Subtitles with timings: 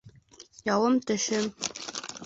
[0.73, 1.45] Яуым-төшөм